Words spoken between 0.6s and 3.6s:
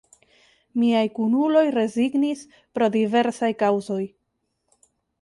Miaj kunuloj rezignis pro diversaj